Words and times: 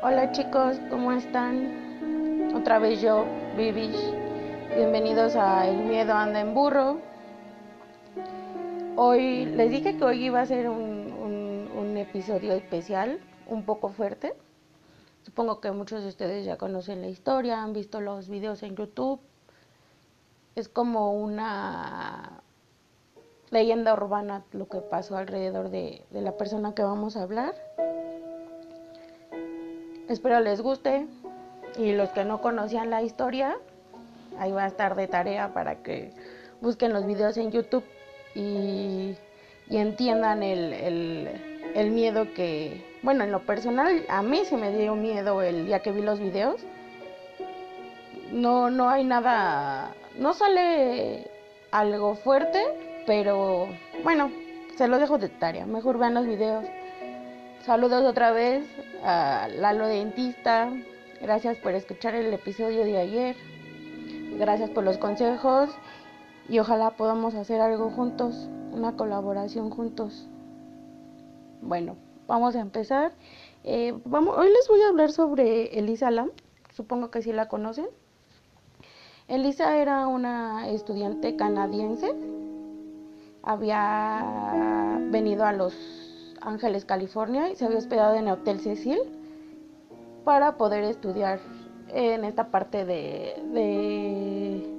Hola 0.00 0.30
chicos, 0.30 0.76
¿cómo 0.90 1.10
están? 1.10 2.52
Otra 2.54 2.78
vez 2.78 3.00
yo, 3.00 3.26
Vivish. 3.56 4.14
Bienvenidos 4.76 5.34
a 5.34 5.66
El 5.66 5.78
miedo 5.86 6.12
anda 6.12 6.40
en 6.40 6.54
burro. 6.54 7.00
Hoy 8.94 9.46
les 9.46 9.72
dije 9.72 9.96
que 9.96 10.04
hoy 10.04 10.26
iba 10.26 10.40
a 10.40 10.46
ser 10.46 10.68
un, 10.68 11.96
episodio 11.96 12.52
especial, 12.52 13.18
un 13.48 13.64
poco 13.64 13.88
fuerte. 13.88 14.34
Supongo 15.24 15.60
que 15.60 15.72
muchos 15.72 16.04
de 16.04 16.10
ustedes 16.10 16.46
ya 16.46 16.56
conocen 16.58 17.00
la 17.00 17.08
historia, 17.08 17.60
han 17.60 17.72
visto 17.72 18.00
los 18.00 18.28
videos 18.28 18.62
en 18.62 18.76
YouTube. 18.76 19.18
Es 20.54 20.68
como 20.68 21.12
una 21.12 22.40
leyenda 23.50 23.94
urbana 23.94 24.44
lo 24.52 24.68
que 24.68 24.78
pasó 24.78 25.16
alrededor 25.16 25.70
de, 25.70 26.04
de 26.10 26.22
la 26.22 26.36
persona 26.36 26.72
que 26.72 26.84
vamos 26.84 27.16
a 27.16 27.24
hablar. 27.24 27.56
Espero 30.08 30.40
les 30.40 30.62
guste 30.62 31.06
y 31.76 31.92
los 31.92 32.08
que 32.10 32.24
no 32.24 32.40
conocían 32.40 32.88
la 32.88 33.02
historia, 33.02 33.58
ahí 34.38 34.50
va 34.52 34.64
a 34.64 34.66
estar 34.66 34.94
de 34.96 35.06
tarea 35.06 35.52
para 35.52 35.82
que 35.82 36.12
busquen 36.62 36.94
los 36.94 37.04
videos 37.06 37.36
en 37.36 37.50
YouTube 37.52 37.84
y, 38.34 39.14
y 39.68 39.76
entiendan 39.76 40.42
el, 40.42 41.28
el, 41.74 41.90
miedo 41.90 42.32
que, 42.34 42.98
bueno, 43.02 43.22
en 43.22 43.32
lo 43.32 43.40
personal 43.40 44.02
a 44.08 44.22
mí 44.22 44.46
se 44.46 44.56
me 44.56 44.76
dio 44.76 44.94
miedo 44.94 45.42
el 45.42 45.66
día 45.66 45.80
que 45.80 45.92
vi 45.92 46.00
los 46.00 46.20
videos. 46.20 46.62
No, 48.32 48.70
no 48.70 48.88
hay 48.88 49.04
nada, 49.04 49.94
no 50.18 50.32
sale 50.32 51.30
algo 51.70 52.14
fuerte, 52.14 52.64
pero 53.06 53.68
bueno, 54.02 54.30
se 54.76 54.88
lo 54.88 54.98
dejo 54.98 55.18
de 55.18 55.28
tarea, 55.28 55.66
mejor 55.66 55.98
vean 55.98 56.14
los 56.14 56.26
videos. 56.26 56.64
Saludos 57.68 58.02
otra 58.06 58.30
vez 58.30 58.64
a 59.04 59.46
Lalo 59.54 59.88
Dentista. 59.88 60.72
Gracias 61.20 61.58
por 61.58 61.74
escuchar 61.74 62.14
el 62.14 62.32
episodio 62.32 62.82
de 62.82 62.96
ayer. 62.96 63.36
Gracias 64.38 64.70
por 64.70 64.84
los 64.84 64.96
consejos 64.96 65.68
y 66.48 66.60
ojalá 66.60 66.92
podamos 66.92 67.34
hacer 67.34 67.60
algo 67.60 67.90
juntos, 67.90 68.48
una 68.72 68.96
colaboración 68.96 69.68
juntos. 69.68 70.30
Bueno, 71.60 71.96
vamos 72.26 72.56
a 72.56 72.60
empezar. 72.60 73.12
Eh, 73.64 73.92
hoy 73.92 74.48
les 74.48 74.66
voy 74.66 74.80
a 74.80 74.88
hablar 74.88 75.12
sobre 75.12 75.78
Elisa 75.78 76.10
Lam. 76.10 76.30
Supongo 76.74 77.10
que 77.10 77.20
sí 77.20 77.34
la 77.34 77.48
conocen. 77.48 77.88
Elisa 79.28 79.76
era 79.76 80.06
una 80.06 80.70
estudiante 80.70 81.36
canadiense. 81.36 82.14
Había 83.42 84.96
venido 85.10 85.44
a 85.44 85.52
Los 85.52 85.97
Ángeles, 86.48 86.84
California, 86.84 87.50
y 87.50 87.56
se 87.56 87.64
había 87.64 87.78
hospedado 87.78 88.14
en 88.14 88.26
el 88.26 88.34
Hotel 88.34 88.60
Cecil 88.60 88.98
para 90.24 90.56
poder 90.56 90.84
estudiar 90.84 91.40
en 91.88 92.24
esta 92.24 92.48
parte 92.48 92.84
de, 92.84 93.34
de 93.52 94.78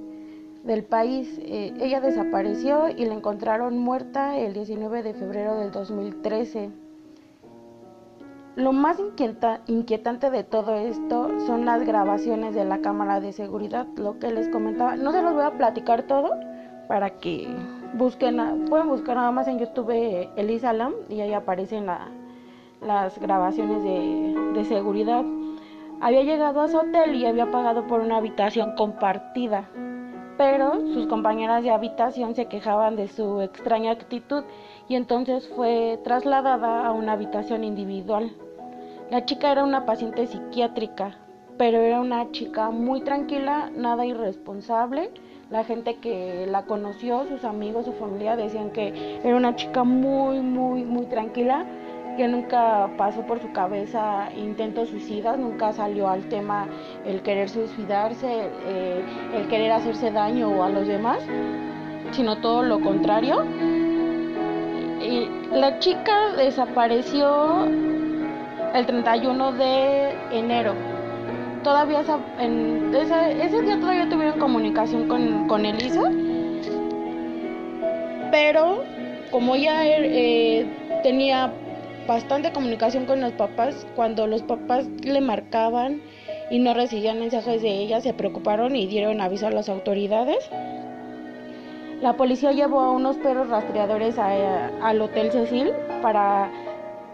del 0.64 0.84
país. 0.84 1.38
Eh, 1.42 1.72
ella 1.80 2.00
desapareció 2.00 2.88
y 2.88 3.04
la 3.06 3.14
encontraron 3.14 3.78
muerta 3.78 4.36
el 4.38 4.52
19 4.52 5.02
de 5.02 5.14
febrero 5.14 5.56
del 5.56 5.70
2013. 5.70 6.70
Lo 8.56 8.72
más 8.72 8.98
inquieta, 8.98 9.60
inquietante 9.66 10.30
de 10.30 10.44
todo 10.44 10.74
esto 10.74 11.30
son 11.46 11.64
las 11.64 11.86
grabaciones 11.86 12.54
de 12.54 12.64
la 12.64 12.80
cámara 12.80 13.20
de 13.20 13.32
seguridad, 13.32 13.86
lo 13.96 14.18
que 14.18 14.32
les 14.32 14.48
comentaba. 14.48 14.96
No 14.96 15.12
se 15.12 15.22
los 15.22 15.34
voy 15.34 15.44
a 15.44 15.52
platicar 15.52 16.02
todo 16.02 16.30
para 16.88 17.10
que 17.18 17.48
busquen, 17.94 18.66
pueden 18.68 18.88
buscar 18.88 19.16
nada 19.16 19.30
más 19.30 19.48
en 19.48 19.58
YouTube 19.58 20.30
Elisa 20.36 20.72
Lam 20.72 20.94
y 21.08 21.20
ahí 21.20 21.32
aparecen 21.32 21.86
la, 21.86 22.08
las 22.80 23.18
grabaciones 23.18 23.82
de, 23.82 24.34
de 24.54 24.64
seguridad. 24.64 25.24
Había 26.00 26.22
llegado 26.22 26.60
a 26.60 26.68
su 26.68 26.78
hotel 26.78 27.14
y 27.14 27.26
había 27.26 27.50
pagado 27.50 27.86
por 27.86 28.00
una 28.00 28.16
habitación 28.16 28.74
compartida, 28.76 29.68
pero 30.38 30.80
sus 30.94 31.06
compañeras 31.06 31.62
de 31.62 31.70
habitación 31.70 32.34
se 32.34 32.46
quejaban 32.46 32.96
de 32.96 33.08
su 33.08 33.42
extraña 33.42 33.90
actitud 33.90 34.44
y 34.88 34.94
entonces 34.94 35.46
fue 35.54 36.00
trasladada 36.02 36.86
a 36.86 36.92
una 36.92 37.12
habitación 37.12 37.64
individual. 37.64 38.32
La 39.10 39.24
chica 39.24 39.52
era 39.52 39.64
una 39.64 39.84
paciente 39.84 40.26
psiquiátrica, 40.26 41.18
pero 41.58 41.78
era 41.78 42.00
una 42.00 42.30
chica 42.30 42.70
muy 42.70 43.02
tranquila, 43.02 43.70
nada 43.74 44.06
irresponsable. 44.06 45.10
La 45.50 45.64
gente 45.64 45.96
que 45.96 46.46
la 46.48 46.62
conoció, 46.62 47.26
sus 47.26 47.42
amigos, 47.44 47.84
su 47.84 47.92
familia 47.94 48.36
decían 48.36 48.70
que 48.70 49.18
era 49.24 49.34
una 49.36 49.56
chica 49.56 49.82
muy, 49.82 50.38
muy, 50.38 50.84
muy 50.84 51.06
tranquila, 51.06 51.66
que 52.16 52.28
nunca 52.28 52.88
pasó 52.96 53.22
por 53.22 53.40
su 53.40 53.50
cabeza 53.52 54.28
intentos 54.36 54.90
suicidas, 54.90 55.36
nunca 55.38 55.72
salió 55.72 56.08
al 56.08 56.28
tema 56.28 56.68
el 57.04 57.22
querer 57.22 57.48
suicidarse, 57.48 58.28
eh, 58.64 59.02
el 59.34 59.48
querer 59.48 59.72
hacerse 59.72 60.12
daño 60.12 60.62
a 60.62 60.68
los 60.68 60.86
demás, 60.86 61.18
sino 62.12 62.36
todo 62.40 62.62
lo 62.62 62.80
contrario. 62.80 63.44
Y 65.02 65.28
la 65.52 65.80
chica 65.80 66.30
desapareció 66.36 67.64
el 68.72 68.86
31 68.86 69.52
de 69.54 70.12
enero. 70.30 70.89
Todavía 71.62 72.02
en 72.38 72.94
ese, 72.94 73.44
ese 73.44 73.62
día 73.62 73.78
todavía 73.78 74.08
tuvieron 74.08 74.38
comunicación 74.38 75.08
con, 75.08 75.46
con 75.46 75.66
Elisa, 75.66 76.10
pero 78.30 78.82
como 79.30 79.54
ella 79.54 79.84
eh, 79.84 80.66
tenía 81.02 81.52
bastante 82.06 82.50
comunicación 82.52 83.04
con 83.04 83.20
los 83.20 83.32
papás, 83.32 83.86
cuando 83.94 84.26
los 84.26 84.42
papás 84.42 84.86
le 85.02 85.20
marcaban 85.20 86.00
y 86.50 86.58
no 86.58 86.74
recibían 86.74 87.20
mensajes 87.20 87.62
de 87.62 87.68
ella, 87.68 88.00
se 88.00 88.14
preocuparon 88.14 88.74
y 88.74 88.86
dieron 88.86 89.20
aviso 89.20 89.46
a 89.46 89.50
las 89.50 89.68
autoridades. 89.68 90.38
La 92.00 92.14
policía 92.14 92.52
llevó 92.52 92.80
a 92.80 92.90
unos 92.90 93.16
perros 93.18 93.48
rastreadores 93.48 94.18
a, 94.18 94.28
a, 94.28 94.88
al 94.88 95.00
Hotel 95.02 95.30
Cecil 95.30 95.70
para 96.00 96.50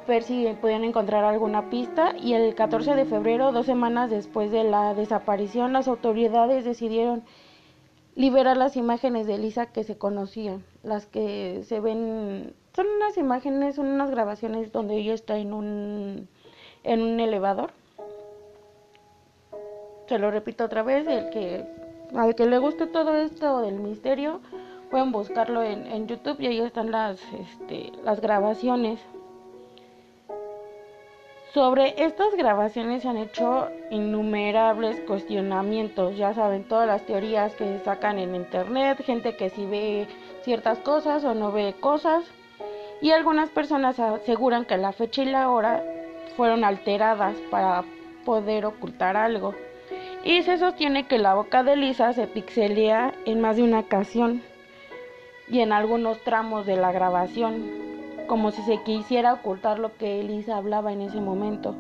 ver 0.06 0.22
si 0.22 0.46
podían 0.60 0.84
encontrar 0.84 1.24
alguna 1.24 1.68
pista 1.70 2.14
y 2.16 2.34
el 2.34 2.54
14 2.54 2.94
de 2.94 3.04
febrero, 3.04 3.52
dos 3.52 3.66
semanas 3.66 4.10
después 4.10 4.50
de 4.50 4.64
la 4.64 4.94
desaparición, 4.94 5.72
las 5.72 5.88
autoridades 5.88 6.64
decidieron 6.64 7.24
liberar 8.14 8.56
las 8.56 8.76
imágenes 8.76 9.26
de 9.26 9.34
Elisa 9.34 9.66
que 9.66 9.84
se 9.84 9.98
conocían, 9.98 10.64
las 10.82 11.06
que 11.06 11.62
se 11.64 11.80
ven, 11.80 12.54
son 12.74 12.86
unas 12.96 13.16
imágenes, 13.18 13.76
son 13.76 13.86
unas 13.88 14.10
grabaciones 14.10 14.72
donde 14.72 14.96
ella 14.96 15.14
está 15.14 15.36
en 15.38 15.52
un, 15.52 16.28
en 16.82 17.02
un 17.02 17.20
elevador. 17.20 17.72
Se 20.08 20.18
lo 20.18 20.30
repito 20.30 20.64
otra 20.64 20.82
vez, 20.82 21.06
el 21.06 21.30
que, 21.30 21.66
al 22.14 22.34
que 22.34 22.46
le 22.46 22.58
guste 22.58 22.86
todo 22.86 23.14
esto 23.16 23.60
del 23.60 23.80
misterio, 23.80 24.40
pueden 24.90 25.12
buscarlo 25.12 25.62
en, 25.62 25.86
en 25.86 26.06
YouTube 26.06 26.40
y 26.40 26.46
ahí 26.46 26.60
están 26.60 26.90
las, 26.90 27.20
este, 27.34 27.92
las 28.04 28.20
grabaciones. 28.20 29.00
Sobre 31.54 31.94
estas 32.04 32.34
grabaciones 32.34 33.02
se 33.02 33.08
han 33.08 33.16
hecho 33.16 33.68
innumerables 33.90 35.00
cuestionamientos, 35.06 36.16
ya 36.16 36.34
saben, 36.34 36.64
todas 36.64 36.86
las 36.86 37.06
teorías 37.06 37.54
que 37.54 37.64
se 37.64 37.84
sacan 37.84 38.18
en 38.18 38.34
internet, 38.34 39.02
gente 39.04 39.36
que 39.36 39.48
sí 39.48 39.64
ve 39.64 40.06
ciertas 40.42 40.78
cosas 40.80 41.24
o 41.24 41.34
no 41.34 41.52
ve 41.52 41.74
cosas, 41.80 42.24
y 43.00 43.12
algunas 43.12 43.48
personas 43.48 43.98
aseguran 43.98 44.64
que 44.64 44.76
la 44.76 44.92
fecha 44.92 45.22
y 45.22 45.26
la 45.26 45.48
hora 45.50 45.82
fueron 46.36 46.64
alteradas 46.64 47.36
para 47.50 47.84
poder 48.24 48.66
ocultar 48.66 49.16
algo. 49.16 49.54
Y 50.24 50.42
se 50.42 50.58
sostiene 50.58 51.06
que 51.06 51.18
la 51.18 51.34
boca 51.34 51.62
de 51.62 51.76
Lisa 51.76 52.12
se 52.12 52.26
pixelea 52.26 53.14
en 53.24 53.40
más 53.40 53.56
de 53.56 53.62
una 53.62 53.80
ocasión 53.80 54.42
y 55.48 55.60
en 55.60 55.72
algunos 55.72 56.18
tramos 56.24 56.66
de 56.66 56.76
la 56.76 56.90
grabación 56.90 57.85
como 58.26 58.50
si 58.50 58.62
se 58.62 58.82
quisiera 58.82 59.34
ocultar 59.34 59.78
lo 59.78 59.96
que 59.96 60.20
Elisa 60.20 60.56
hablaba 60.56 60.92
en 60.92 61.00
ese 61.00 61.20
momento. 61.20 61.74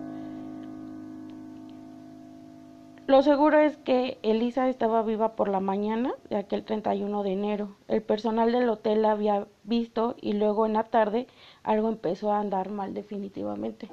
Lo 3.06 3.22
seguro 3.22 3.60
es 3.60 3.76
que 3.76 4.18
Elisa 4.22 4.68
estaba 4.68 5.02
viva 5.02 5.36
por 5.36 5.48
la 5.48 5.60
mañana 5.60 6.12
de 6.28 6.36
aquel 6.36 6.64
31 6.64 7.22
de 7.22 7.32
enero. 7.32 7.76
El 7.86 8.02
personal 8.02 8.50
del 8.50 8.68
hotel 8.68 9.02
la 9.02 9.12
había 9.12 9.46
visto 9.62 10.16
y 10.20 10.32
luego 10.32 10.66
en 10.66 10.72
la 10.72 10.82
tarde 10.82 11.28
algo 11.62 11.88
empezó 11.88 12.32
a 12.32 12.40
andar 12.40 12.70
mal 12.70 12.94
definitivamente. 12.94 13.88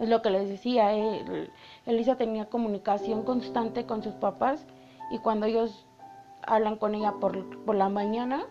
Es 0.00 0.08
lo 0.08 0.22
que 0.22 0.30
les 0.30 0.48
decía, 0.48 0.96
eh, 0.96 1.50
Elisa 1.84 2.16
tenía 2.16 2.46
comunicación 2.46 3.22
constante 3.22 3.84
con 3.84 4.02
sus 4.02 4.14
papás 4.14 4.66
y 5.10 5.18
cuando 5.18 5.44
ellos 5.44 5.86
hablan 6.46 6.76
con 6.76 6.94
ella 6.94 7.12
por, 7.20 7.64
por 7.66 7.76
la 7.76 7.90
mañana, 7.90 8.46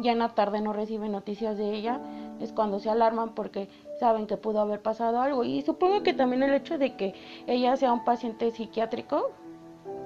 ya 0.00 0.12
en 0.12 0.20
la 0.20 0.30
tarde 0.30 0.60
no 0.60 0.72
reciben 0.72 1.10
noticias 1.12 1.56
de 1.56 1.74
ella, 1.74 2.00
es 2.40 2.52
cuando 2.52 2.78
se 2.78 2.90
alarman 2.90 3.34
porque 3.34 3.68
saben 3.98 4.26
que 4.26 4.36
pudo 4.36 4.60
haber 4.60 4.80
pasado 4.80 5.20
algo. 5.20 5.44
Y 5.44 5.62
supongo 5.62 6.02
que 6.02 6.12
también 6.12 6.42
el 6.42 6.54
hecho 6.54 6.78
de 6.78 6.96
que 6.96 7.14
ella 7.46 7.76
sea 7.76 7.92
un 7.92 8.04
paciente 8.04 8.50
psiquiátrico, 8.50 9.30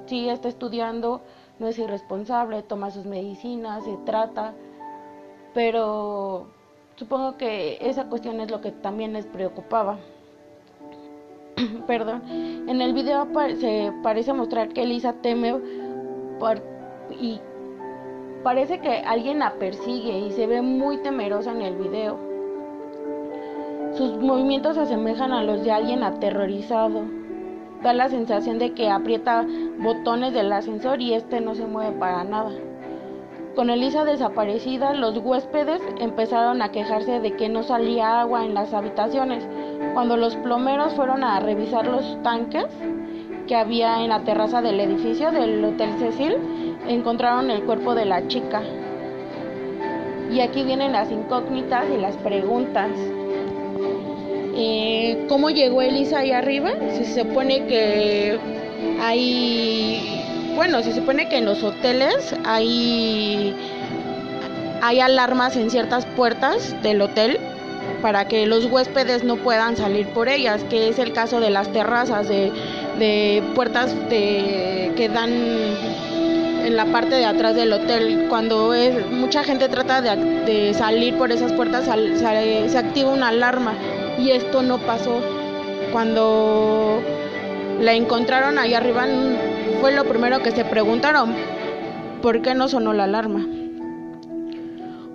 si 0.07 0.29
está 0.29 0.49
estudiando, 0.49 1.23
no 1.59 1.69
es 1.69 1.79
irresponsable, 1.79 2.63
toma 2.63 2.91
sus 2.91 3.07
medicinas, 3.07 3.85
se 3.85 3.97
trata, 4.05 4.55
pero 5.55 6.47
supongo 6.97 7.37
que 7.37 7.79
esa 7.81 8.09
cuestión 8.09 8.41
es 8.41 8.51
lo 8.51 8.61
que 8.61 8.73
también 8.73 9.13
les 9.13 9.27
preocupaba. 9.27 9.99
perdón, 11.87 12.23
en 12.69 12.81
el 12.81 12.93
video 12.93 13.27
se 13.59 13.93
parece 14.03 14.33
mostrar 14.33 14.69
que 14.69 14.83
Elisa 14.83 15.15
teme 15.15 15.59
por, 16.39 16.63
y 17.19 17.41
parece 18.47 18.79
que 18.79 18.99
alguien 18.99 19.41
la 19.41 19.55
persigue 19.55 20.21
y 20.21 20.31
se 20.31 20.47
ve 20.47 20.63
muy 20.63 20.99
temerosa 20.99 21.51
en 21.51 21.63
el 21.63 21.75
video. 21.75 22.17
Sus 23.97 24.19
movimientos 24.19 24.77
se 24.77 24.83
asemejan 24.83 25.33
a 25.33 25.43
los 25.43 25.65
de 25.65 25.73
alguien 25.73 26.05
aterrorizado. 26.05 27.03
Da 27.83 27.93
la 27.93 28.09
sensación 28.09 28.61
de 28.61 28.73
que 28.73 28.89
aprieta 28.89 29.45
botones 29.79 30.33
del 30.33 30.53
ascensor 30.53 31.03
y 31.03 31.15
este 31.15 31.41
no 31.41 31.57
se 31.57 31.67
mueve 31.67 31.99
para 31.99 32.23
nada. 32.23 32.53
Con 33.57 33.69
Elisa 33.69 34.05
desaparecida, 34.05 34.95
los 34.95 35.19
huéspedes 35.19 35.83
empezaron 35.99 36.63
a 36.63 36.71
quejarse 36.71 37.19
de 37.19 37.33
que 37.33 37.49
no 37.49 37.65
salía 37.65 38.21
agua 38.21 38.45
en 38.45 38.55
las 38.55 38.73
habitaciones. 38.73 39.45
Cuando 39.93 40.17
los 40.17 40.37
plomeros 40.37 40.95
fueron 40.95 41.25
a 41.25 41.41
revisar 41.41 41.89
los 41.89 42.23
tanques 42.23 42.67
que 43.49 43.57
había 43.57 44.05
en 44.05 44.11
la 44.11 44.23
terraza 44.23 44.63
del 44.63 44.79
edificio 44.79 45.33
del 45.33 45.65
Hotel 45.65 45.91
Cecil, 45.99 46.37
encontraron 46.89 47.51
el 47.51 47.63
cuerpo 47.63 47.95
de 47.95 48.05
la 48.05 48.27
chica. 48.29 48.63
Y 50.33 50.41
aquí 50.41 50.65
vienen 50.65 50.93
las 50.93 51.11
incógnitas 51.11 51.85
y 51.95 52.01
las 52.01 52.17
preguntas. 52.17 52.91
Eh, 54.59 55.27
¿Cómo 55.29 55.51
llegó 55.51 55.83
Elisa 55.83 56.21
ahí 56.21 56.33
arriba? 56.33 56.73
Se 56.91 57.21
supone 57.21 57.67
que 57.67 58.39
hay 59.01 60.17
bueno, 60.57 60.83
se 60.83 60.95
supone 60.95 61.29
que 61.29 61.37
en 61.37 61.45
los 61.45 61.63
hoteles 61.63 62.35
hay, 62.45 63.55
hay 64.81 65.01
alarmas 65.01 65.55
en 65.55 65.71
ciertas 65.71 66.07
puertas 66.07 66.75
del 66.83 67.03
hotel 67.03 67.39
para 68.01 68.27
que 68.27 68.47
los 68.47 68.65
huéspedes 68.65 69.23
no 69.23 69.37
puedan 69.37 69.77
salir 69.77 70.09
por 70.09 70.31
ellas, 70.31 70.65
que 70.71 70.89
es 70.89 70.99
el 70.99 71.13
caso 71.13 71.41
de 71.41 71.51
las 71.51 71.71
terrazas, 71.73 72.27
de, 72.29 72.51
de 72.99 73.43
puertas 73.55 73.95
de, 74.09 74.93
que 74.97 75.11
dan 75.11 75.31
en 76.67 76.77
la 76.77 76.87
parte 76.87 77.15
de 77.15 77.25
atrás 77.25 77.55
del 77.55 77.73
hotel. 77.73 78.27
Cuando 78.29 78.75
es, 78.75 79.09
mucha 79.11 79.45
gente 79.45 79.69
trata 79.69 80.03
de, 80.03 80.17
de 80.45 80.75
salir 80.75 81.17
por 81.17 81.31
esas 81.31 81.53
puertas, 81.53 81.85
se 81.85 82.79
activa 82.79 83.11
una 83.11 83.29
alarma 83.29 83.75
y 84.19 84.31
esto 84.31 84.63
no 84.63 84.79
pasó. 84.79 85.21
Cuando 85.93 87.01
la 87.81 87.95
encontraron 87.95 88.59
ahí 88.59 88.75
arriba, 88.75 89.07
fue 89.81 89.93
lo 89.93 90.05
primero 90.05 90.41
que 90.43 90.51
se 90.51 90.65
preguntaron, 90.65 91.35
¿por 92.21 92.43
qué 92.43 92.55
no 92.55 92.69
sonó 92.69 92.93
la 92.93 93.05
alarma? 93.05 93.47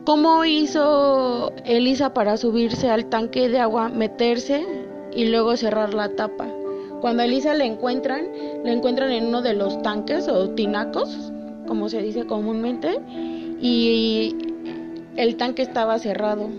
¿Cómo 0.06 0.46
hizo 0.46 1.54
Elisa 1.66 2.14
para 2.14 2.38
subirse 2.38 2.90
al 2.90 3.06
tanque 3.06 3.50
de 3.50 3.60
agua, 3.60 3.90
meterse 3.90 4.66
y 5.14 5.26
luego 5.26 5.58
cerrar 5.58 5.94
la 5.94 6.16
tapa? 6.16 6.48
Cuando 7.02 7.24
Elisa 7.24 7.54
la 7.56 7.66
encuentran, 7.66 8.26
la 8.64 8.72
encuentran 8.72 9.12
en 9.12 9.28
uno 9.28 9.42
de 9.42 9.54
los 9.54 9.82
tanques 9.82 10.28
o 10.28 10.52
tinacos, 10.52 11.31
como 11.68 11.90
se 11.90 12.02
dice 12.02 12.26
comúnmente, 12.26 13.00
y 13.62 14.36
el 15.16 15.36
tanque 15.36 15.62
estaba 15.62 16.00
cerrado. 16.00 16.50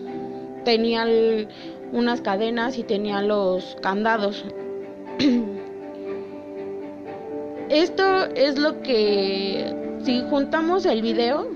Tenía 0.64 1.06
unas 1.92 2.20
cadenas 2.20 2.78
y 2.78 2.84
tenía 2.84 3.22
los 3.22 3.76
candados. 3.82 4.44
esto 7.68 8.26
es 8.34 8.58
lo 8.58 8.82
que, 8.82 9.74
si 10.02 10.22
juntamos 10.28 10.86
el 10.86 11.02
video 11.02 11.48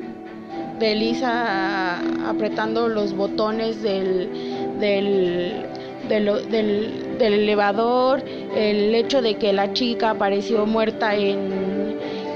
de 0.79 0.93
Elisa 0.93 1.99
apretando 2.29 2.89
los 2.89 3.15
botones 3.15 3.83
del, 3.83 4.79
del, 4.81 5.67
del, 6.09 7.33
elevador, 7.33 8.23
el 8.55 8.95
hecho 8.95 9.23
de 9.23 9.37
que 9.37 9.53
la 9.53 9.73
chica 9.73 10.11
apareció 10.11 10.67
muerta 10.67 11.15
en, 11.15 11.66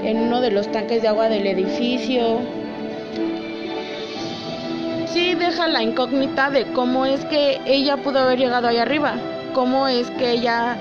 en 0.03 0.17
uno 0.17 0.41
de 0.41 0.51
los 0.51 0.71
tanques 0.71 1.01
de 1.01 1.07
agua 1.07 1.29
del 1.29 1.45
edificio, 1.47 2.39
sí 5.07 5.35
deja 5.35 5.67
la 5.67 5.83
incógnita 5.83 6.49
de 6.49 6.65
cómo 6.73 7.05
es 7.05 7.23
que 7.25 7.59
ella 7.65 7.97
pudo 7.97 8.19
haber 8.19 8.39
llegado 8.39 8.67
ahí 8.67 8.77
arriba, 8.77 9.15
cómo 9.53 9.87
es 9.87 10.09
que 10.11 10.31
ella 10.31 10.77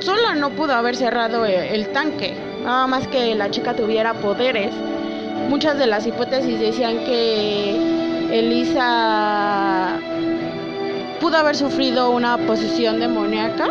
sola 0.00 0.34
no 0.34 0.50
pudo 0.50 0.74
haber 0.74 0.96
cerrado 0.96 1.46
eh, 1.46 1.74
el 1.74 1.88
tanque, 1.88 2.34
nada 2.64 2.86
más 2.86 3.06
que 3.08 3.34
la 3.34 3.50
chica 3.50 3.74
tuviera 3.74 4.14
poderes. 4.14 4.72
Muchas 5.48 5.78
de 5.78 5.86
las 5.86 6.06
hipótesis 6.06 6.58
decían 6.60 7.04
que 7.04 7.76
Elisa 8.32 9.98
pudo 11.20 11.36
haber 11.36 11.56
sufrido 11.56 12.10
una 12.10 12.38
posesión 12.38 12.98
demoníaca 12.98 13.68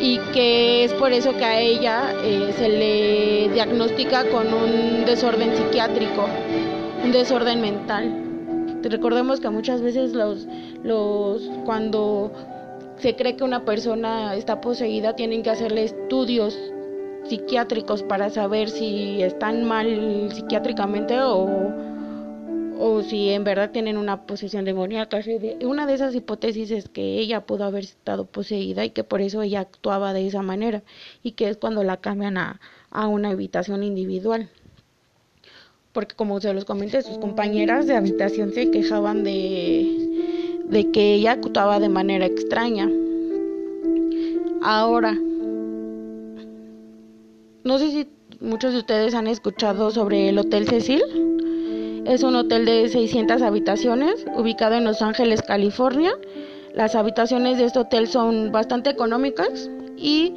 y 0.00 0.18
que 0.32 0.84
es 0.84 0.92
por 0.94 1.12
eso 1.12 1.36
que 1.36 1.44
a 1.44 1.60
ella 1.60 2.12
eh, 2.22 2.52
se 2.56 2.68
le 2.68 3.54
diagnostica 3.54 4.24
con 4.30 4.52
un 4.52 5.04
desorden 5.04 5.56
psiquiátrico, 5.56 6.26
un 7.02 7.12
desorden 7.12 7.60
mental. 7.60 8.20
Recordemos 8.82 9.40
que 9.40 9.48
muchas 9.48 9.80
veces 9.80 10.12
los, 10.12 10.46
los 10.82 11.42
cuando 11.64 12.30
se 12.98 13.16
cree 13.16 13.36
que 13.36 13.44
una 13.44 13.64
persona 13.64 14.34
está 14.34 14.60
poseída, 14.60 15.16
tienen 15.16 15.42
que 15.42 15.50
hacerle 15.50 15.84
estudios 15.84 16.58
psiquiátricos 17.24 18.02
para 18.02 18.30
saber 18.30 18.68
si 18.68 19.22
están 19.22 19.64
mal 19.64 20.28
psiquiátricamente 20.32 21.18
o, 21.20 21.72
o 22.78 23.02
si 23.02 23.30
en 23.30 23.44
verdad 23.44 23.70
tienen 23.70 23.96
una 23.96 24.26
posesión 24.26 24.64
demoníaca. 24.64 25.20
Una 25.62 25.86
de 25.86 25.94
esas 25.94 26.14
hipótesis 26.14 26.70
es 26.70 26.88
que 26.88 27.18
ella 27.18 27.46
pudo 27.46 27.64
haber 27.64 27.84
estado 27.84 28.26
poseída 28.26 28.84
y 28.84 28.90
que 28.90 29.04
por 29.04 29.20
eso 29.20 29.42
ella 29.42 29.60
actuaba 29.60 30.12
de 30.12 30.26
esa 30.26 30.42
manera 30.42 30.82
y 31.22 31.32
que 31.32 31.48
es 31.48 31.56
cuando 31.56 31.84
la 31.84 31.98
cambian 31.98 32.36
a, 32.36 32.60
a 32.90 33.06
una 33.06 33.30
habitación 33.30 33.82
individual. 33.82 34.48
Porque 35.92 36.16
como 36.16 36.40
se 36.40 36.52
los 36.52 36.64
comenté, 36.64 37.02
sus 37.02 37.18
compañeras 37.18 37.86
de 37.86 37.94
habitación 37.94 38.52
se 38.52 38.70
quejaban 38.70 39.22
de, 39.22 40.62
de 40.68 40.90
que 40.90 41.14
ella 41.14 41.32
actuaba 41.32 41.78
de 41.78 41.88
manera 41.88 42.26
extraña. 42.26 42.90
Ahora, 44.62 45.12
no 47.64 47.78
sé 47.78 47.90
si 47.90 48.08
muchos 48.40 48.72
de 48.72 48.78
ustedes 48.78 49.14
han 49.14 49.26
escuchado 49.26 49.90
sobre 49.90 50.28
el 50.28 50.38
Hotel 50.38 50.66
Cecil. 50.66 51.33
Es 52.06 52.22
un 52.22 52.36
hotel 52.36 52.66
de 52.66 52.88
600 52.88 53.40
habitaciones 53.40 54.26
ubicado 54.36 54.74
en 54.74 54.84
Los 54.84 55.00
Ángeles, 55.00 55.40
California. 55.40 56.12
Las 56.74 56.94
habitaciones 56.94 57.56
de 57.56 57.64
este 57.64 57.78
hotel 57.78 58.08
son 58.08 58.52
bastante 58.52 58.90
económicas 58.90 59.70
y 59.96 60.34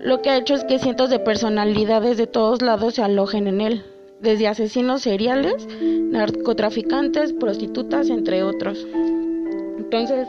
lo 0.00 0.20
que 0.20 0.30
ha 0.30 0.36
hecho 0.36 0.54
es 0.54 0.64
que 0.64 0.80
cientos 0.80 1.08
de 1.10 1.20
personalidades 1.20 2.16
de 2.16 2.26
todos 2.26 2.60
lados 2.60 2.94
se 2.94 3.02
alojen 3.02 3.46
en 3.46 3.60
él, 3.60 3.84
desde 4.20 4.48
asesinos 4.48 5.02
seriales, 5.02 5.68
narcotraficantes, 5.80 7.32
prostitutas, 7.34 8.10
entre 8.10 8.42
otros. 8.42 8.84
Entonces, 9.78 10.26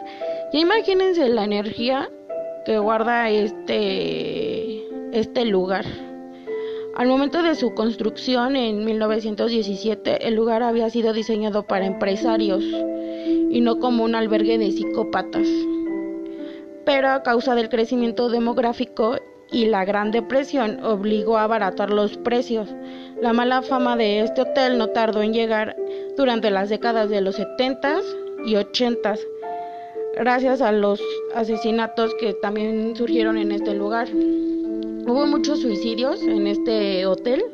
ya 0.54 0.60
imagínense 0.60 1.28
la 1.30 1.44
energía 1.44 2.10
que 2.66 2.78
guarda 2.78 3.30
este, 3.32 4.84
este 5.12 5.46
lugar. 5.46 5.86
Al 6.98 7.10
momento 7.10 7.44
de 7.44 7.54
su 7.54 7.76
construcción 7.76 8.56
en 8.56 8.84
1917, 8.84 10.28
el 10.28 10.34
lugar 10.34 10.64
había 10.64 10.90
sido 10.90 11.14
diseñado 11.14 11.62
para 11.68 11.86
empresarios 11.86 12.64
y 12.64 13.62
no 13.62 13.78
como 13.78 14.04
un 14.04 14.16
albergue 14.16 14.58
de 14.58 14.72
psicópatas. 14.72 15.48
Pero 16.86 17.10
a 17.10 17.22
causa 17.22 17.54
del 17.54 17.70
crecimiento 17.70 18.30
demográfico 18.30 19.18
y 19.52 19.68
la 19.68 19.86
Gran 19.86 20.10
Depresión 20.10 20.84
obligó 20.84 21.38
a 21.38 21.44
abaratar 21.44 21.92
los 21.92 22.18
precios. 22.18 22.68
La 23.22 23.32
mala 23.32 23.62
fama 23.62 23.96
de 23.96 24.22
este 24.22 24.42
hotel 24.42 24.80
no 24.80 24.88
tardó 24.88 25.22
en 25.22 25.34
llegar 25.34 25.76
durante 26.18 26.50
las 26.50 26.68
décadas 26.68 27.12
de 27.12 27.22
los 27.22 27.38
70s 27.38 28.02
y 28.44 28.56
80s 28.56 29.20
gracias 30.16 30.62
a 30.62 30.72
los 30.72 31.00
asesinatos 31.36 32.16
que 32.20 32.34
también 32.34 32.96
surgieron 32.96 33.38
en 33.38 33.52
este 33.52 33.76
lugar. 33.76 34.08
Hubo 35.08 35.26
muchos 35.26 35.62
suicidios 35.62 36.22
en 36.22 36.48
este 36.48 37.06
hotel 37.06 37.46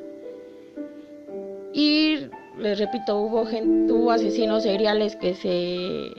y 1.72 2.16
les 2.58 2.80
repito, 2.80 3.20
hubo 3.20 3.46
gente, 3.46 3.94
hubo 3.94 4.10
asesinos 4.10 4.64
seriales 4.64 5.16
que 5.16 5.36
se 5.36 6.10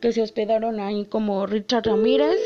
que 0.00 0.12
se 0.12 0.22
hospedaron 0.22 0.80
ahí 0.80 1.04
como 1.04 1.44
Richard 1.44 1.84
Ramírez, 1.84 2.38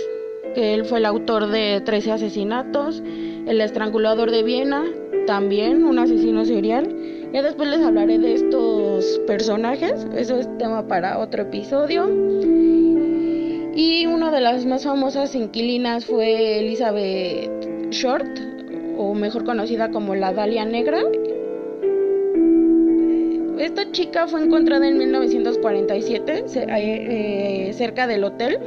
que 0.57 0.75
él 0.75 0.85
fue 0.85 0.99
el 0.99 1.07
autor 1.07 1.47
de 1.47 1.81
13 1.85 2.11
asesinatos, 2.11 3.01
el 3.47 3.61
estrangulador 3.61 4.33
de 4.33 4.43
Viena, 4.43 4.85
también 5.29 5.85
un 5.85 6.01
asesino 6.01 6.45
serial. 6.45 6.93
Ya 7.33 7.41
después 7.41 7.69
les 7.69 7.83
hablaré 7.83 8.19
de 8.19 8.35
estos 8.35 9.21
personajes, 9.29 10.09
eso 10.17 10.41
es 10.41 10.59
tema 10.59 10.89
para 10.89 11.21
otro 11.21 11.43
episodio. 11.43 12.09
Y 13.77 14.07
una 14.07 14.33
de 14.33 14.41
las 14.41 14.67
más 14.67 14.83
famosas 14.83 15.37
inquilinas 15.37 16.05
fue 16.05 16.59
Elizabeth 16.59 17.64
Short, 17.95 18.41
o 18.99 19.15
mejor 19.15 19.45
conocida 19.45 19.91
como 19.91 20.17
la 20.17 20.33
Dalia 20.33 20.65
Negra. 20.65 20.99
Esta 23.59 23.91
chica 23.93 24.27
fue 24.27 24.43
encontrada 24.43 24.89
en 24.89 24.99
1947 24.99 26.45
eh, 26.57 27.73
cerca 27.73 28.09
del 28.09 28.25
hotel 28.25 28.59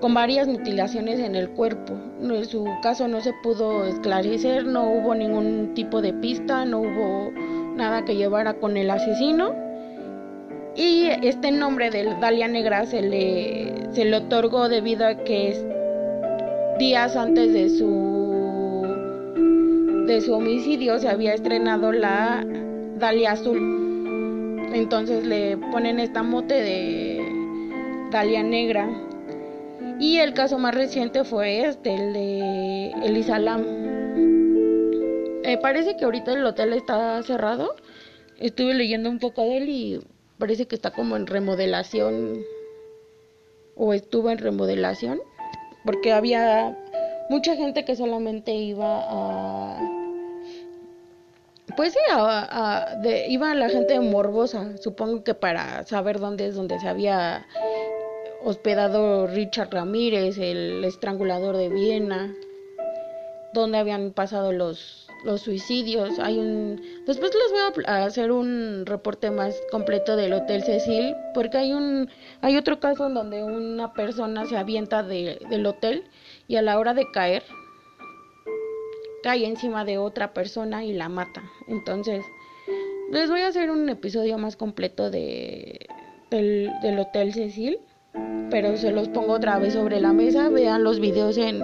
con 0.00 0.14
varias 0.14 0.46
mutilaciones 0.46 1.18
en 1.18 1.34
el 1.34 1.50
cuerpo. 1.50 1.94
En 2.20 2.44
su 2.44 2.64
caso 2.82 3.08
no 3.08 3.20
se 3.20 3.32
pudo 3.42 3.84
esclarecer, 3.84 4.64
no 4.64 4.88
hubo 4.88 5.16
ningún 5.16 5.74
tipo 5.74 6.00
de 6.00 6.12
pista, 6.12 6.64
no 6.64 6.82
hubo 6.82 7.32
nada 7.74 8.04
que 8.04 8.14
llevara 8.14 8.54
con 8.54 8.76
el 8.76 8.90
asesino. 8.90 9.56
Y 10.76 11.08
este 11.22 11.50
nombre 11.50 11.90
de 11.90 12.04
Dalia 12.20 12.46
Negra 12.46 12.86
se 12.86 13.02
le, 13.02 13.92
se 13.92 14.04
le 14.04 14.16
otorgó 14.16 14.68
debido 14.68 15.04
a 15.04 15.16
que 15.16 15.71
días 16.78 17.16
antes 17.16 17.52
de 17.52 17.68
su, 17.68 18.84
de 20.06 20.20
su 20.20 20.32
homicidio 20.34 20.98
se 20.98 21.08
había 21.08 21.34
estrenado 21.34 21.92
la 21.92 22.44
Dalia 22.98 23.32
Azul. 23.32 23.58
Entonces 24.72 25.26
le 25.26 25.56
ponen 25.56 26.00
esta 26.00 26.22
mote 26.22 26.54
de 26.54 27.20
Dalia 28.10 28.42
Negra 28.42 28.88
y 29.98 30.18
el 30.18 30.34
caso 30.34 30.58
más 30.58 30.74
reciente 30.74 31.24
fue 31.24 31.66
este, 31.66 31.94
el 31.94 32.12
de 32.12 32.90
Elisa 33.04 33.38
Lam. 33.38 33.64
Eh, 35.44 35.58
parece 35.60 35.96
que 35.96 36.04
ahorita 36.04 36.32
el 36.32 36.44
hotel 36.46 36.72
está 36.72 37.22
cerrado. 37.22 37.74
Estuve 38.38 38.74
leyendo 38.74 39.10
un 39.10 39.18
poco 39.18 39.42
de 39.42 39.58
él 39.58 39.68
y 39.68 40.00
parece 40.38 40.66
que 40.66 40.74
está 40.74 40.90
como 40.90 41.16
en 41.16 41.26
remodelación 41.26 42.40
o 43.76 43.92
estuvo 43.92 44.30
en 44.30 44.38
remodelación 44.38 45.20
porque 45.84 46.12
había 46.12 46.76
mucha 47.28 47.56
gente 47.56 47.84
que 47.84 47.96
solamente 47.96 48.52
iba 48.52 49.00
a 49.04 49.78
pues 51.76 51.94
sí 51.94 51.98
a, 52.10 52.98
de, 53.02 53.28
iba 53.28 53.54
la 53.54 53.70
gente 53.70 53.98
morbosa 54.00 54.76
supongo 54.76 55.24
que 55.24 55.34
para 55.34 55.86
saber 55.86 56.18
dónde 56.18 56.46
es 56.46 56.54
donde 56.54 56.78
se 56.80 56.88
había 56.88 57.46
hospedado 58.44 59.26
Richard 59.26 59.70
Ramírez, 59.70 60.38
el 60.38 60.84
estrangulador 60.84 61.56
de 61.56 61.68
Viena, 61.68 62.34
donde 63.52 63.78
habían 63.78 64.12
pasado 64.12 64.52
los, 64.52 65.06
los 65.24 65.42
suicidios. 65.42 66.18
Hay 66.18 66.38
un 66.38 66.80
después 67.06 67.32
les 67.34 67.74
voy 67.74 67.84
a 67.86 68.04
hacer 68.04 68.32
un 68.32 68.84
reporte 68.86 69.30
más 69.30 69.60
completo 69.70 70.16
del 70.16 70.32
Hotel 70.32 70.62
Cecil, 70.62 71.14
porque 71.34 71.58
hay 71.58 71.72
un 71.72 72.08
hay 72.40 72.56
otro 72.56 72.80
caso 72.80 73.06
en 73.06 73.14
donde 73.14 73.42
una 73.42 73.92
persona 73.92 74.46
se 74.46 74.56
avienta 74.56 75.02
del 75.02 75.66
hotel 75.66 76.04
y 76.48 76.56
a 76.56 76.62
la 76.62 76.78
hora 76.78 76.94
de 76.94 77.10
caer 77.12 77.42
cae 79.22 79.46
encima 79.46 79.84
de 79.84 79.98
otra 79.98 80.32
persona 80.32 80.84
y 80.84 80.92
la 80.92 81.08
mata. 81.08 81.42
Entonces, 81.68 82.24
les 83.12 83.30
voy 83.30 83.42
a 83.42 83.48
hacer 83.48 83.70
un 83.70 83.88
episodio 83.88 84.38
más 84.38 84.56
completo 84.56 85.10
de 85.10 85.86
del, 86.30 86.70
del 86.82 86.98
Hotel 86.98 87.32
Cecil 87.32 87.78
pero 88.50 88.76
se 88.76 88.92
los 88.92 89.08
pongo 89.08 89.32
otra 89.32 89.58
vez 89.58 89.72
sobre 89.72 90.00
la 90.00 90.12
mesa. 90.12 90.50
Vean 90.50 90.84
los 90.84 91.00
videos 91.00 91.38
en, 91.38 91.62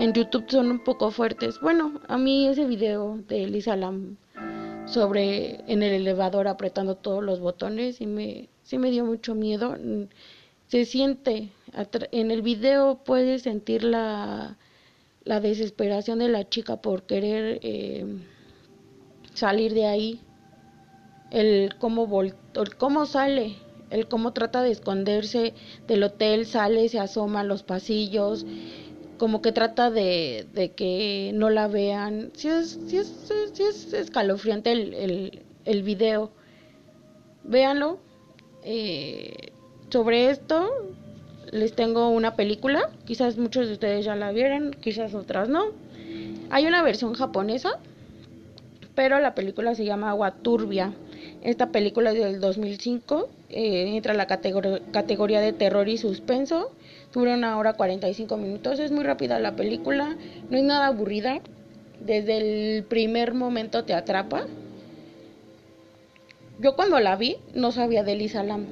en 0.00 0.14
YouTube, 0.14 0.46
son 0.48 0.70
un 0.70 0.82
poco 0.82 1.10
fuertes. 1.10 1.60
Bueno, 1.60 2.00
a 2.08 2.16
mí 2.16 2.48
ese 2.48 2.64
video 2.64 3.18
de 3.28 3.46
Lisa 3.46 3.76
Lam 3.76 4.16
sobre 4.86 5.60
en 5.70 5.82
el 5.82 5.92
elevador 5.92 6.48
apretando 6.48 6.94
todos 6.96 7.22
los 7.22 7.38
botones 7.38 8.00
y 8.00 8.06
me, 8.06 8.48
sí 8.62 8.78
me 8.78 8.90
dio 8.90 9.04
mucho 9.04 9.34
miedo. 9.34 9.76
Se 10.68 10.86
siente, 10.86 11.50
en 12.12 12.30
el 12.30 12.40
video 12.40 13.00
puedes 13.04 13.42
sentir 13.42 13.84
la, 13.84 14.56
la 15.24 15.40
desesperación 15.40 16.20
de 16.20 16.28
la 16.28 16.48
chica 16.48 16.80
por 16.80 17.02
querer 17.02 17.60
eh, 17.62 18.06
salir 19.34 19.74
de 19.74 19.86
ahí. 19.86 20.20
El 21.30 21.74
cómo, 21.78 22.06
vol 22.06 22.34
el 22.54 22.76
cómo 22.76 23.04
sale 23.04 23.54
el 23.90 24.06
cómo 24.06 24.32
trata 24.32 24.62
de 24.62 24.70
esconderse 24.70 25.52
del 25.86 26.04
hotel, 26.04 26.46
sale, 26.46 26.88
se 26.88 27.00
asoma 27.00 27.40
a 27.40 27.44
los 27.44 27.64
pasillos, 27.64 28.46
como 29.20 29.42
que 29.42 29.52
trata 29.52 29.90
de, 29.90 30.72
que 30.74 31.32
no 31.34 31.50
la 31.50 31.68
vean. 31.68 32.30
Sí 32.32 32.48
es, 32.48 32.80
sí 32.86 32.96
es, 32.96 33.30
sí 33.52 33.62
es 33.62 33.92
escalofriante 33.92 34.72
el, 34.72 34.94
el, 34.94 35.42
el 35.66 35.82
video. 35.82 36.30
Véanlo. 37.44 37.98
Eh, 38.64 39.52
sobre 39.90 40.30
esto 40.30 40.70
les 41.52 41.74
tengo 41.74 42.08
una 42.08 42.34
película, 42.34 42.88
quizás 43.04 43.36
muchos 43.36 43.66
de 43.66 43.74
ustedes 43.74 44.06
ya 44.06 44.16
la 44.16 44.32
vieron, 44.32 44.70
quizás 44.70 45.12
otras 45.12 45.50
no. 45.50 45.66
Hay 46.48 46.64
una 46.64 46.82
versión 46.82 47.12
japonesa, 47.12 47.78
pero 48.94 49.20
la 49.20 49.34
película 49.34 49.74
se 49.74 49.84
llama 49.84 50.08
Agua 50.08 50.30
Turbia. 50.30 50.94
Esta 51.42 51.70
película 51.72 52.12
es 52.12 52.18
del 52.18 52.40
2005, 52.40 53.28
eh, 53.50 53.96
entra 53.96 54.14
la 54.14 54.26
categoría 54.26 55.40
de 55.40 55.52
terror 55.52 55.88
y 55.88 55.98
suspenso, 55.98 56.70
dura 57.12 57.34
una 57.34 57.58
hora 57.58 57.72
45 57.74 58.36
minutos, 58.36 58.78
es 58.78 58.92
muy 58.92 59.04
rápida 59.04 59.38
la 59.38 59.56
película, 59.56 60.16
no 60.48 60.56
es 60.56 60.64
nada 60.64 60.86
aburrida, 60.86 61.40
desde 62.00 62.38
el 62.38 62.84
primer 62.84 63.34
momento 63.34 63.84
te 63.84 63.94
atrapa. 63.94 64.46
Yo 66.58 66.76
cuando 66.76 67.00
la 67.00 67.16
vi 67.16 67.36
no 67.54 67.72
sabía 67.72 68.02
de 68.04 68.16
Lisa 68.16 68.42
Lam. 68.42 68.66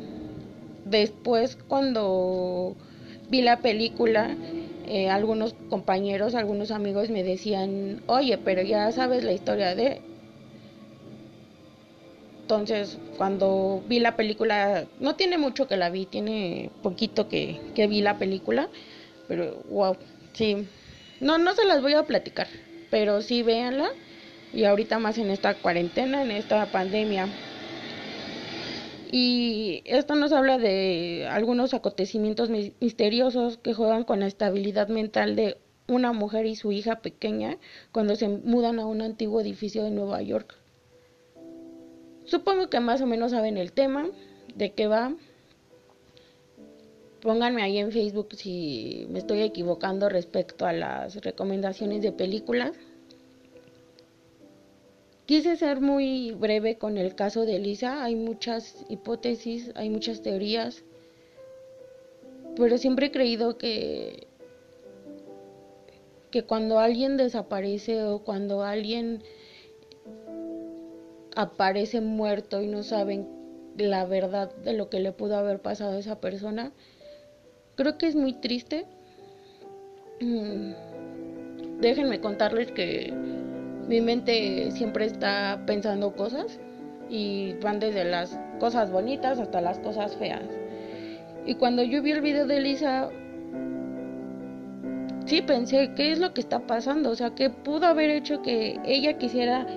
Después 0.84 1.56
cuando 1.68 2.76
vi 3.28 3.42
la 3.42 3.60
película, 3.60 4.36
eh, 4.86 5.10
algunos 5.10 5.54
compañeros, 5.68 6.34
algunos 6.34 6.70
amigos 6.70 7.10
me 7.10 7.22
decían, 7.22 8.02
oye, 8.06 8.38
pero 8.38 8.62
ya 8.62 8.90
sabes 8.92 9.24
la 9.24 9.32
historia 9.32 9.74
de... 9.74 10.00
Entonces, 12.48 12.96
cuando 13.18 13.84
vi 13.88 14.00
la 14.00 14.16
película, 14.16 14.86
no 15.00 15.16
tiene 15.16 15.36
mucho 15.36 15.68
que 15.68 15.76
la 15.76 15.90
vi, 15.90 16.06
tiene 16.06 16.70
poquito 16.82 17.28
que, 17.28 17.60
que 17.74 17.86
vi 17.86 18.00
la 18.00 18.16
película, 18.16 18.70
pero 19.28 19.62
wow, 19.68 19.98
sí. 20.32 20.66
No, 21.20 21.36
no 21.36 21.52
se 21.52 21.66
las 21.66 21.82
voy 21.82 21.92
a 21.92 22.04
platicar, 22.04 22.46
pero 22.90 23.20
sí 23.20 23.42
véanla. 23.42 23.90
Y 24.54 24.64
ahorita 24.64 24.98
más 24.98 25.18
en 25.18 25.28
esta 25.28 25.52
cuarentena, 25.56 26.22
en 26.22 26.30
esta 26.30 26.64
pandemia. 26.72 27.28
Y 29.12 29.82
esto 29.84 30.14
nos 30.14 30.32
habla 30.32 30.56
de 30.56 31.28
algunos 31.30 31.74
acontecimientos 31.74 32.48
misteriosos 32.48 33.58
que 33.58 33.74
juegan 33.74 34.04
con 34.04 34.20
la 34.20 34.26
estabilidad 34.26 34.88
mental 34.88 35.36
de 35.36 35.58
una 35.86 36.14
mujer 36.14 36.46
y 36.46 36.56
su 36.56 36.72
hija 36.72 37.02
pequeña 37.02 37.58
cuando 37.92 38.16
se 38.16 38.26
mudan 38.26 38.78
a 38.78 38.86
un 38.86 39.02
antiguo 39.02 39.38
edificio 39.42 39.84
de 39.84 39.90
Nueva 39.90 40.22
York. 40.22 40.56
Supongo 42.28 42.68
que 42.68 42.78
más 42.78 43.00
o 43.00 43.06
menos 43.06 43.30
saben 43.30 43.56
el 43.56 43.72
tema, 43.72 44.06
de 44.54 44.72
qué 44.72 44.86
va. 44.86 45.14
Pónganme 47.22 47.62
ahí 47.62 47.78
en 47.78 47.90
Facebook 47.90 48.28
si 48.34 49.06
me 49.08 49.18
estoy 49.18 49.40
equivocando 49.40 50.10
respecto 50.10 50.66
a 50.66 50.74
las 50.74 51.16
recomendaciones 51.16 52.02
de 52.02 52.12
películas. 52.12 52.72
Quise 55.24 55.56
ser 55.56 55.80
muy 55.80 56.32
breve 56.32 56.76
con 56.76 56.98
el 56.98 57.14
caso 57.14 57.46
de 57.46 57.56
Elisa. 57.56 58.04
Hay 58.04 58.14
muchas 58.14 58.84
hipótesis, 58.90 59.72
hay 59.74 59.88
muchas 59.88 60.20
teorías. 60.20 60.84
Pero 62.56 62.76
siempre 62.76 63.06
he 63.06 63.10
creído 63.10 63.56
que 63.56 64.26
que 66.30 66.44
cuando 66.44 66.78
alguien 66.78 67.16
desaparece 67.16 68.04
o 68.04 68.18
cuando 68.18 68.62
alguien 68.62 69.22
aparece 71.38 72.00
muerto 72.00 72.60
y 72.62 72.66
no 72.66 72.82
saben 72.82 73.28
la 73.76 74.04
verdad 74.04 74.52
de 74.56 74.72
lo 74.72 74.90
que 74.90 74.98
le 74.98 75.12
pudo 75.12 75.36
haber 75.36 75.60
pasado 75.62 75.92
a 75.92 75.98
esa 76.00 76.20
persona. 76.20 76.72
Creo 77.76 77.96
que 77.96 78.08
es 78.08 78.16
muy 78.16 78.32
triste. 78.32 78.86
Mm, 80.20 80.72
déjenme 81.80 82.20
contarles 82.20 82.72
que 82.72 83.12
mi 83.86 84.00
mente 84.00 84.72
siempre 84.72 85.04
está 85.04 85.62
pensando 85.64 86.16
cosas 86.16 86.58
y 87.08 87.52
van 87.62 87.78
desde 87.78 88.04
las 88.04 88.36
cosas 88.58 88.90
bonitas 88.90 89.38
hasta 89.38 89.60
las 89.60 89.78
cosas 89.78 90.16
feas. 90.16 90.42
Y 91.46 91.54
cuando 91.54 91.84
yo 91.84 92.02
vi 92.02 92.10
el 92.10 92.20
video 92.20 92.48
de 92.48 92.60
Lisa, 92.60 93.10
sí 95.24 95.40
pensé, 95.42 95.92
¿qué 95.94 96.10
es 96.10 96.18
lo 96.18 96.34
que 96.34 96.40
está 96.40 96.66
pasando? 96.66 97.10
O 97.10 97.14
sea, 97.14 97.30
¿qué 97.36 97.48
pudo 97.48 97.86
haber 97.86 98.10
hecho 98.10 98.42
que 98.42 98.80
ella 98.84 99.18
quisiera 99.18 99.68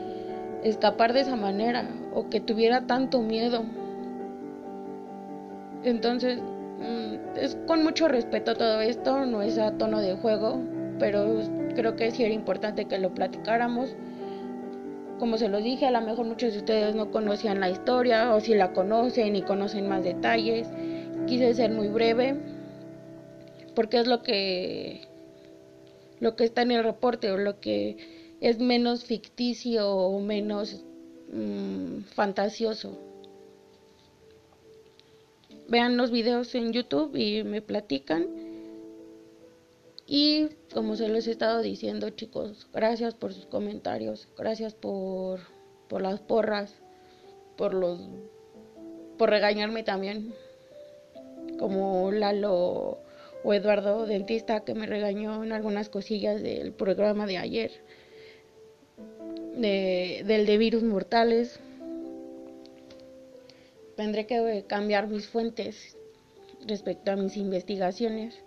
escapar 0.63 1.13
de 1.13 1.22
esa 1.22 1.36
manera 1.36 1.88
o 2.13 2.30
que 2.30 2.39
tuviera 2.39 2.82
tanto 2.88 3.22
miedo. 3.22 3.63
Entonces, 5.84 6.39
mm, 6.39 7.38
es 7.38 7.58
con 7.68 7.84
mucho 7.84 8.08
respeto 8.08 8.56
todo 8.56 8.82
esto, 8.82 9.25
no 9.25 9.41
es 9.41 9.58
a 9.58 9.72
tono 9.72 10.00
de 10.01 10.15
juego, 10.15 10.62
pero 11.00 11.39
creo 11.75 11.96
que 11.96 12.12
sí 12.12 12.24
era 12.24 12.34
importante 12.34 12.86
que 12.86 13.00
lo 13.00 13.13
platicáramos. 13.13 13.96
Como 15.20 15.38
se 15.38 15.50
lo 15.50 15.60
dije, 15.60 15.86
a 15.86 15.91
lo 15.91 16.01
mejor 16.01 16.25
muchos 16.25 16.53
de 16.53 16.60
ustedes 16.60 16.96
no 16.96 17.12
conocían 17.12 17.60
la 17.60 17.70
historia 17.70 18.34
o 18.34 18.39
si 18.39 18.56
la 18.56 18.74
conocen 18.74 19.36
y 19.36 19.41
conocen 19.41 19.88
más 19.88 20.03
detalles. 20.03 20.70
Quise 21.27 21.53
ser 21.53 21.72
muy 21.72 21.88
breve 21.88 22.38
porque 23.75 24.00
es 24.00 24.08
lo 24.08 24.22
que 24.22 25.01
lo 26.20 26.36
que 26.36 26.44
está 26.44 26.62
en 26.62 26.72
el 26.72 26.84
reporte 26.84 27.32
o 27.32 27.38
lo 27.38 27.60
que 27.60 27.98
es 28.42 28.60
menos 28.60 29.06
ficticio 29.06 29.90
o 29.90 30.20
menos 30.20 30.84
mm, 31.32 32.00
fantasioso. 32.16 32.98
Vean 35.70 35.96
los 35.96 36.12
videos 36.12 36.54
en 36.56 36.74
YouTube 36.74 37.16
y 37.16 37.44
me 37.44 37.62
platican. 37.62 38.28
Y 40.08 40.50
como 40.74 40.98
se 40.98 41.08
los 41.08 41.28
he 41.28 41.32
estado 41.32 41.62
diciendo, 41.62 42.10
chicos, 42.10 42.68
gracias 42.74 43.14
por 43.14 43.32
sus 43.32 43.46
comentarios, 43.46 44.28
gracias 44.36 44.74
por, 44.74 45.40
por 45.88 46.02
las 46.02 46.20
porras, 46.20 46.74
por 47.56 47.74
los 47.74 48.00
por 49.18 49.30
regañarme 49.30 49.84
también, 49.84 50.34
como 51.60 52.12
Lalo 52.12 52.98
o 53.44 53.54
Eduardo 53.54 54.08
Dentista 54.08 54.62
que 54.62 54.74
me 54.74 54.88
regañó 54.88 55.44
en 55.44 55.52
algunas 55.52 55.90
cosillas 55.90 56.42
del 56.42 56.74
programa 56.74 57.28
de 57.28 57.38
ayer, 57.38 57.72
de, 59.55 60.24
del 60.25 60.46
de 60.46 60.58
virus 60.58 60.84
mortales. 60.84 61.60
Tendré 63.96 64.25
que 64.25 64.63
cambiar 64.67 65.08
mis 65.08 65.27
fuentes 65.27 65.96
respecto 66.67 67.12
a 67.12 67.15
mis 67.15 67.38
investigaciones. 67.38 68.41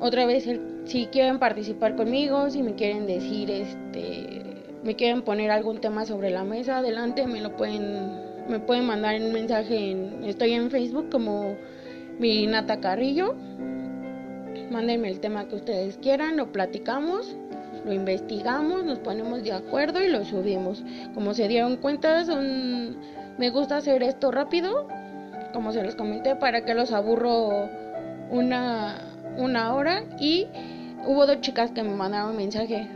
Otra 0.00 0.26
vez, 0.26 0.48
si 0.84 1.06
quieren 1.06 1.38
participar 1.38 1.96
conmigo, 1.96 2.50
si 2.50 2.62
me 2.62 2.74
quieren 2.74 3.06
decir, 3.06 3.50
este, 3.50 4.44
me 4.82 4.96
quieren 4.96 5.22
poner 5.22 5.50
algún 5.50 5.80
tema 5.80 6.04
sobre 6.04 6.30
la 6.30 6.44
mesa, 6.44 6.78
adelante, 6.78 7.26
me 7.26 7.40
lo 7.40 7.56
pueden, 7.56 8.46
me 8.48 8.60
pueden 8.60 8.84
mandar 8.84 9.20
un 9.20 9.32
mensaje 9.32 9.92
en, 9.92 10.24
estoy 10.24 10.52
en 10.52 10.70
Facebook 10.70 11.08
como 11.10 11.56
Nata 12.18 12.80
Carrillo. 12.80 13.34
Mándenme 14.70 15.08
el 15.08 15.20
tema 15.20 15.48
que 15.48 15.56
ustedes 15.56 15.96
quieran, 15.98 16.36
lo 16.36 16.52
platicamos, 16.52 17.36
lo 17.84 17.92
investigamos, 17.92 18.84
nos 18.84 18.98
ponemos 18.98 19.42
de 19.42 19.52
acuerdo 19.52 20.02
y 20.02 20.08
lo 20.08 20.24
subimos. 20.24 20.82
Como 21.14 21.34
se 21.34 21.48
dieron 21.48 21.76
cuenta, 21.76 22.24
son, 22.24 22.96
me 23.38 23.50
gusta 23.50 23.76
hacer 23.76 24.02
esto 24.02 24.30
rápido, 24.30 24.88
como 25.52 25.72
se 25.72 25.82
los 25.82 25.94
comenté, 25.94 26.36
para 26.36 26.64
que 26.64 26.74
los 26.74 26.92
aburro 26.92 27.68
una, 28.30 28.96
una 29.36 29.74
hora. 29.74 30.04
Y 30.18 30.46
hubo 31.06 31.26
dos 31.26 31.40
chicas 31.40 31.70
que 31.72 31.82
me 31.82 31.94
mandaron 31.94 32.36
mensaje 32.36 32.88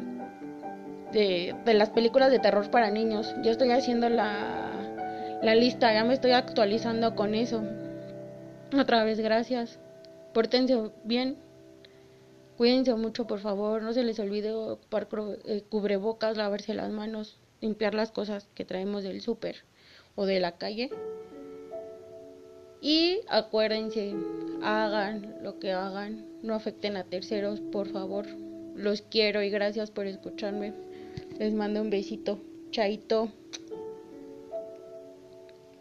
de, 1.12 1.54
de 1.64 1.74
las 1.74 1.90
películas 1.90 2.30
de 2.30 2.38
terror 2.38 2.70
para 2.70 2.90
niños. 2.90 3.34
Yo 3.42 3.50
estoy 3.50 3.70
haciendo 3.70 4.08
la, 4.08 4.70
la 5.42 5.54
lista, 5.54 5.92
ya 5.92 6.04
me 6.04 6.14
estoy 6.14 6.32
actualizando 6.32 7.14
con 7.14 7.34
eso. 7.34 7.62
Otra 8.78 9.04
vez, 9.04 9.20
gracias. 9.20 9.78
Pórtense 10.32 10.90
bien. 11.04 11.36
Cuídense 12.58 12.92
mucho, 12.94 13.28
por 13.28 13.38
favor. 13.38 13.82
No 13.82 13.92
se 13.92 14.02
les 14.02 14.18
olvide 14.18 14.52
ocupar 14.52 15.06
eh, 15.44 15.62
cubrebocas, 15.68 16.36
lavarse 16.36 16.74
las 16.74 16.90
manos, 16.90 17.38
limpiar 17.60 17.94
las 17.94 18.10
cosas 18.10 18.48
que 18.56 18.64
traemos 18.64 19.04
del 19.04 19.20
súper 19.20 19.62
o 20.16 20.26
de 20.26 20.40
la 20.40 20.58
calle. 20.58 20.90
Y 22.80 23.20
acuérdense, 23.28 24.12
hagan 24.60 25.36
lo 25.40 25.60
que 25.60 25.70
hagan, 25.70 26.26
no 26.42 26.54
afecten 26.54 26.96
a 26.96 27.04
terceros, 27.04 27.60
por 27.60 27.88
favor. 27.90 28.26
Los 28.74 29.02
quiero 29.02 29.40
y 29.44 29.50
gracias 29.50 29.92
por 29.92 30.08
escucharme. 30.08 30.74
Les 31.38 31.54
mando 31.54 31.80
un 31.80 31.90
besito. 31.90 32.40
Chaito. 32.72 33.30